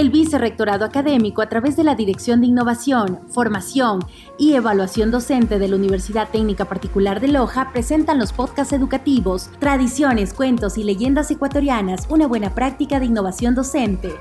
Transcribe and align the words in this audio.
El 0.00 0.08
Vicerrectorado 0.08 0.86
Académico, 0.86 1.42
a 1.42 1.50
través 1.50 1.76
de 1.76 1.84
la 1.84 1.94
Dirección 1.94 2.40
de 2.40 2.46
Innovación, 2.46 3.20
Formación 3.28 4.00
y 4.38 4.54
Evaluación 4.54 5.10
Docente 5.10 5.58
de 5.58 5.68
la 5.68 5.76
Universidad 5.76 6.30
Técnica 6.30 6.64
Particular 6.64 7.20
de 7.20 7.28
Loja, 7.28 7.70
presentan 7.70 8.18
los 8.18 8.32
podcasts 8.32 8.72
educativos 8.72 9.50
Tradiciones, 9.58 10.32
Cuentos 10.32 10.78
y 10.78 10.84
Leyendas 10.84 11.30
Ecuatorianas, 11.30 12.06
una 12.08 12.26
buena 12.26 12.54
práctica 12.54 12.98
de 12.98 13.04
innovación 13.04 13.54
docente. 13.54 14.14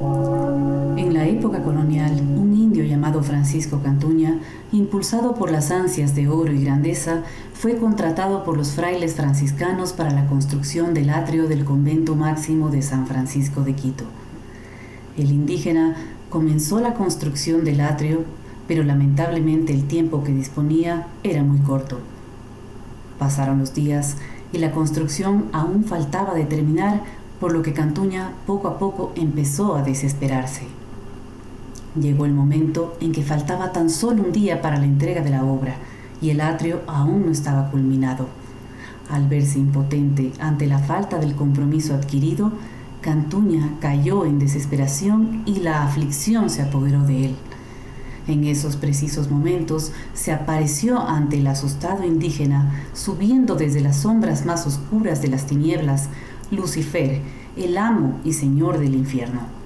En 0.00 1.14
la 1.14 1.28
época 1.28 1.62
colonial, 1.62 2.29
llamado 3.00 3.22
Francisco 3.22 3.80
Cantuña, 3.82 4.40
impulsado 4.72 5.34
por 5.34 5.50
las 5.50 5.70
ansias 5.70 6.14
de 6.14 6.28
oro 6.28 6.52
y 6.52 6.62
grandeza, 6.62 7.22
fue 7.54 7.78
contratado 7.78 8.44
por 8.44 8.58
los 8.58 8.72
frailes 8.72 9.14
franciscanos 9.14 9.94
para 9.94 10.10
la 10.10 10.26
construcción 10.26 10.92
del 10.92 11.08
atrio 11.08 11.48
del 11.48 11.64
convento 11.64 12.14
máximo 12.14 12.68
de 12.68 12.82
San 12.82 13.06
Francisco 13.06 13.62
de 13.62 13.72
Quito. 13.72 14.04
El 15.16 15.32
indígena 15.32 15.96
comenzó 16.28 16.78
la 16.78 16.92
construcción 16.92 17.64
del 17.64 17.80
atrio, 17.80 18.24
pero 18.68 18.82
lamentablemente 18.84 19.72
el 19.72 19.86
tiempo 19.86 20.22
que 20.22 20.32
disponía 20.32 21.06
era 21.22 21.42
muy 21.42 21.60
corto. 21.60 22.00
Pasaron 23.18 23.60
los 23.60 23.72
días 23.72 24.18
y 24.52 24.58
la 24.58 24.72
construcción 24.72 25.46
aún 25.52 25.84
faltaba 25.84 26.34
de 26.34 26.44
terminar, 26.44 27.00
por 27.40 27.52
lo 27.52 27.62
que 27.62 27.72
Cantuña 27.72 28.32
poco 28.46 28.68
a 28.68 28.78
poco 28.78 29.12
empezó 29.16 29.74
a 29.74 29.82
desesperarse. 29.82 30.79
Llegó 31.98 32.24
el 32.24 32.32
momento 32.32 32.96
en 33.00 33.10
que 33.10 33.22
faltaba 33.22 33.72
tan 33.72 33.90
solo 33.90 34.22
un 34.22 34.32
día 34.32 34.62
para 34.62 34.78
la 34.78 34.84
entrega 34.84 35.22
de 35.22 35.30
la 35.30 35.44
obra 35.44 35.74
y 36.22 36.30
el 36.30 36.40
atrio 36.40 36.82
aún 36.86 37.26
no 37.26 37.32
estaba 37.32 37.70
culminado. 37.70 38.28
Al 39.10 39.28
verse 39.28 39.58
impotente 39.58 40.32
ante 40.38 40.68
la 40.68 40.78
falta 40.78 41.18
del 41.18 41.34
compromiso 41.34 41.94
adquirido, 41.94 42.52
Cantuña 43.00 43.76
cayó 43.80 44.24
en 44.24 44.38
desesperación 44.38 45.42
y 45.46 45.60
la 45.60 45.82
aflicción 45.82 46.48
se 46.48 46.62
apoderó 46.62 47.02
de 47.02 47.26
él. 47.26 47.36
En 48.28 48.44
esos 48.44 48.76
precisos 48.76 49.28
momentos 49.28 49.90
se 50.14 50.32
apareció 50.32 51.00
ante 51.00 51.38
el 51.38 51.46
asustado 51.48 52.04
indígena, 52.04 52.84
subiendo 52.92 53.56
desde 53.56 53.80
las 53.80 53.96
sombras 53.96 54.46
más 54.46 54.66
oscuras 54.66 55.22
de 55.22 55.28
las 55.28 55.46
tinieblas, 55.46 56.08
Lucifer, 56.52 57.20
el 57.56 57.78
amo 57.78 58.20
y 58.22 58.34
señor 58.34 58.78
del 58.78 58.94
infierno. 58.94 59.59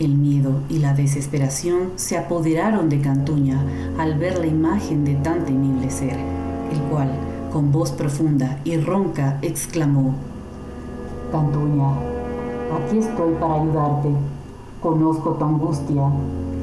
El 0.00 0.16
miedo 0.16 0.62
y 0.70 0.78
la 0.78 0.94
desesperación 0.94 1.90
se 1.96 2.16
apoderaron 2.16 2.88
de 2.88 3.02
Cantuña 3.02 3.62
al 3.98 4.14
ver 4.14 4.38
la 4.38 4.46
imagen 4.46 5.04
de 5.04 5.14
tan 5.16 5.44
temible 5.44 5.90
ser, 5.90 6.16
el 6.72 6.80
cual, 6.90 7.10
con 7.52 7.70
voz 7.70 7.92
profunda 7.92 8.60
y 8.64 8.78
ronca, 8.78 9.38
exclamó, 9.42 10.14
Cantuña, 11.30 11.90
aquí 12.74 12.96
estoy 12.96 13.34
para 13.34 13.60
ayudarte. 13.60 14.08
Conozco 14.80 15.32
tu 15.32 15.44
angustia. 15.44 16.04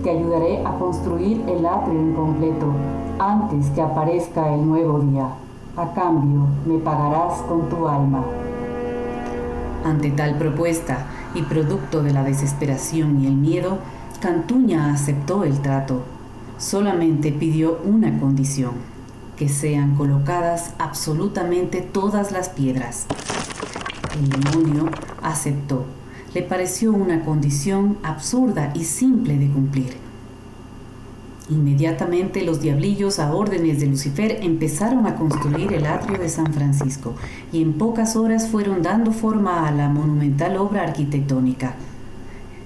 Te 0.04 0.10
ayudaré 0.10 0.66
a 0.66 0.72
construir 0.80 1.44
el 1.48 1.64
atrio 1.64 1.94
incompleto 1.94 2.74
antes 3.20 3.68
que 3.68 3.82
aparezca 3.84 4.52
el 4.56 4.66
nuevo 4.66 4.98
día. 5.02 5.30
A 5.76 5.94
cambio, 5.94 6.48
me 6.66 6.80
pagarás 6.80 7.40
con 7.44 7.70
tu 7.70 7.88
alma. 7.88 8.24
Ante 9.86 10.10
tal 10.10 10.40
propuesta 10.40 11.06
y 11.38 11.44
producto 11.44 12.02
de 12.02 12.12
la 12.12 12.24
desesperación 12.24 13.24
y 13.24 13.28
el 13.28 13.36
miedo, 13.36 13.78
Cantuña 14.20 14.92
aceptó 14.92 15.44
el 15.44 15.62
trato. 15.62 16.04
Solamente 16.58 17.32
pidió 17.32 17.80
una 17.84 18.20
condición, 18.20 18.72
que 19.36 19.48
sean 19.48 19.96
colocadas 19.96 20.74
absolutamente 20.80 21.82
todas 21.82 22.32
las 22.32 22.50
piedras. 22.50 23.06
El 24.20 24.30
demonio 24.30 24.90
aceptó. 25.22 25.86
Le 26.34 26.42
pareció 26.42 26.92
una 26.92 27.24
condición 27.24 28.00
absurda 28.02 28.72
y 28.74 28.84
simple 28.84 29.38
de 29.38 29.48
cumplir. 29.48 30.07
Inmediatamente 31.50 32.44
los 32.44 32.60
diablillos 32.60 33.20
a 33.20 33.34
órdenes 33.34 33.80
de 33.80 33.88
Lucifer 33.88 34.40
empezaron 34.42 35.08
a 35.08 35.16
construir 35.16 35.72
el 35.72 35.86
atrio 35.86 36.20
de 36.20 36.28
San 36.28 36.54
Francisco 36.54 37.16
y 37.54 37.62
en 37.62 37.74
pocas 37.74 38.18
horas 38.18 38.50
fueron 38.50 38.82
dando 38.82 39.12
forma 39.14 39.66
a 39.66 39.72
la 39.72 39.88
monumental 39.88 40.58
obra 40.58 40.84
arquitectónica. 40.84 41.76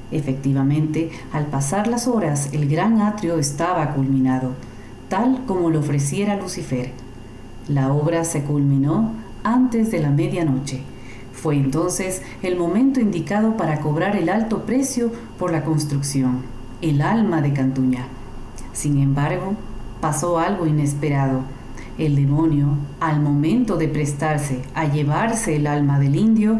Efectivamente, 0.09 1.11
al 1.31 1.45
pasar 1.45 1.87
las 1.87 2.07
horas, 2.07 2.49
el 2.53 2.67
gran 2.67 3.01
atrio 3.01 3.37
estaba 3.37 3.93
culminado, 3.93 4.53
tal 5.09 5.45
como 5.45 5.69
lo 5.69 5.79
ofreciera 5.79 6.35
Lucifer. 6.35 6.91
La 7.67 7.93
obra 7.93 8.23
se 8.23 8.41
culminó 8.41 9.13
antes 9.43 9.91
de 9.91 9.99
la 9.99 10.09
medianoche. 10.09 10.81
Fue 11.33 11.55
entonces 11.55 12.23
el 12.41 12.57
momento 12.57 12.99
indicado 12.99 13.57
para 13.57 13.79
cobrar 13.79 14.15
el 14.15 14.29
alto 14.29 14.63
precio 14.65 15.11
por 15.37 15.51
la 15.51 15.63
construcción, 15.63 16.39
el 16.81 17.03
alma 17.03 17.43
de 17.43 17.53
Cantuña. 17.53 18.07
Sin 18.73 18.99
embargo, 18.99 19.53
pasó 19.99 20.39
algo 20.39 20.65
inesperado. 20.67 21.41
El 21.97 22.15
demonio, 22.15 22.69
al 22.99 23.21
momento 23.21 23.77
de 23.77 23.87
prestarse 23.87 24.63
a 24.73 24.85
llevarse 24.85 25.55
el 25.55 25.67
alma 25.67 25.99
del 25.99 26.15
indio, 26.15 26.59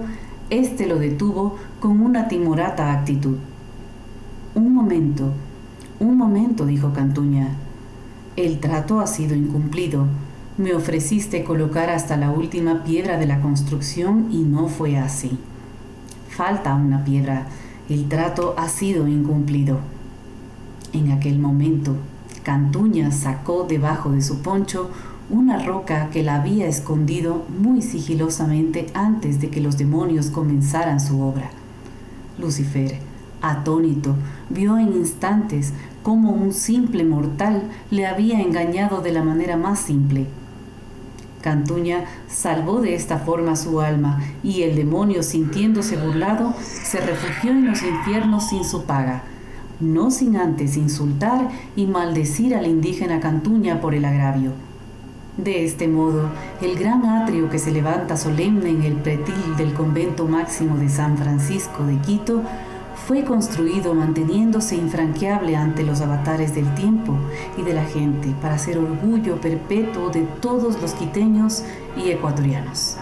éste 0.49 0.85
lo 0.87 0.97
detuvo 0.97 1.57
con 1.79 2.01
una 2.01 2.27
timorata 2.27 2.91
actitud. 2.91 3.37
Un 4.53 4.73
momento, 4.73 5.31
un 5.99 6.17
momento, 6.17 6.65
dijo 6.65 6.93
Cantuña. 6.93 7.55
El 8.35 8.59
trato 8.59 8.99
ha 8.99 9.07
sido 9.07 9.35
incumplido. 9.35 10.07
Me 10.57 10.73
ofreciste 10.73 11.43
colocar 11.43 11.89
hasta 11.89 12.17
la 12.17 12.31
última 12.31 12.83
piedra 12.83 13.17
de 13.17 13.25
la 13.25 13.39
construcción 13.39 14.27
y 14.31 14.39
no 14.43 14.67
fue 14.67 14.97
así. 14.97 15.37
Falta 16.29 16.75
una 16.75 17.03
piedra. 17.03 17.47
El 17.87 18.07
trato 18.09 18.55
ha 18.57 18.67
sido 18.67 19.07
incumplido. 19.07 19.79
En 20.93 21.11
aquel 21.11 21.39
momento, 21.39 21.95
Cantuña 22.43 23.11
sacó 23.11 23.63
debajo 23.63 24.11
de 24.11 24.21
su 24.21 24.41
poncho 24.41 24.89
una 25.29 25.63
roca 25.63 26.09
que 26.09 26.21
la 26.21 26.35
había 26.35 26.67
escondido 26.67 27.45
muy 27.61 27.81
sigilosamente 27.81 28.87
antes 28.93 29.39
de 29.39 29.49
que 29.49 29.61
los 29.61 29.77
demonios 29.77 30.27
comenzaran 30.27 30.99
su 30.99 31.21
obra. 31.21 31.49
Lucifer, 32.37 32.97
atónito, 33.41 34.15
vio 34.49 34.77
en 34.77 34.93
instantes 34.93 35.71
cómo 36.03 36.31
un 36.31 36.51
simple 36.51 37.05
mortal 37.05 37.63
le 37.89 38.05
había 38.05 38.41
engañado 38.41 39.01
de 39.01 39.13
la 39.13 39.23
manera 39.23 39.55
más 39.55 39.79
simple. 39.79 40.25
Cantuña 41.39 42.03
salvó 42.27 42.81
de 42.81 42.95
esta 42.95 43.17
forma 43.19 43.55
su 43.55 43.79
alma 43.79 44.21
y 44.43 44.63
el 44.63 44.75
demonio, 44.75 45.23
sintiéndose 45.23 45.95
burlado, 45.95 46.53
se 46.61 46.99
refugió 46.99 47.51
en 47.51 47.67
los 47.67 47.81
infiernos 47.81 48.49
sin 48.49 48.65
su 48.65 48.83
paga 48.83 49.23
no 49.81 50.11
sin 50.11 50.37
antes 50.37 50.77
insultar 50.77 51.49
y 51.75 51.87
maldecir 51.87 52.55
al 52.55 52.67
indígena 52.67 53.19
Cantuña 53.19 53.81
por 53.81 53.95
el 53.95 54.05
agravio. 54.05 54.51
De 55.37 55.65
este 55.65 55.87
modo, 55.87 56.29
el 56.61 56.77
gran 56.77 57.05
atrio 57.05 57.49
que 57.49 57.57
se 57.57 57.71
levanta 57.71 58.17
solemne 58.17 58.69
en 58.69 58.83
el 58.83 58.95
pretil 58.95 59.55
del 59.57 59.73
convento 59.73 60.25
máximo 60.27 60.77
de 60.77 60.89
San 60.89 61.17
Francisco 61.17 61.83
de 61.83 61.97
Quito 61.97 62.41
fue 63.07 63.23
construido 63.23 63.93
manteniéndose 63.93 64.75
infranqueable 64.75 65.55
ante 65.55 65.83
los 65.83 66.01
avatares 66.01 66.53
del 66.53 66.73
tiempo 66.75 67.17
y 67.57 67.63
de 67.63 67.73
la 67.73 67.83
gente 67.85 68.35
para 68.41 68.57
ser 68.57 68.77
orgullo 68.77 69.41
perpetuo 69.41 70.09
de 70.09 70.21
todos 70.41 70.81
los 70.81 70.93
quiteños 70.93 71.63
y 71.97 72.11
ecuatorianos. 72.11 72.97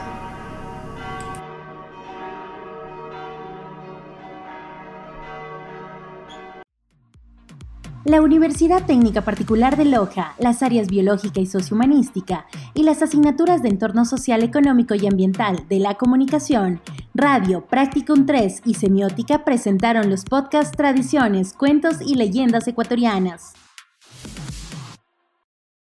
La 8.05 8.21
Universidad 8.21 8.85
Técnica 8.85 9.25
Particular 9.25 9.75
de 9.75 9.83
Loja, 9.83 10.33
las 10.39 10.63
áreas 10.63 10.87
biológica 10.87 11.41
y 11.41 11.45
sociohumanística 11.45 12.45
y 12.73 12.83
las 12.83 13.01
asignaturas 13.01 13.61
de 13.61 13.67
entorno 13.67 14.05
social, 14.05 14.41
económico 14.41 14.95
y 14.95 15.05
ambiental 15.05 15.65
de 15.67 15.79
la 15.79 15.95
comunicación, 15.95 16.79
radio, 17.13 17.65
Practicum 17.65 18.25
3 18.25 18.61
y 18.65 18.75
semiótica 18.75 19.43
presentaron 19.43 20.09
los 20.09 20.23
podcasts 20.23 20.75
Tradiciones, 20.75 21.53
Cuentos 21.53 21.97
y 21.99 22.15
Leyendas 22.15 22.69
Ecuatorianas. 22.69 23.53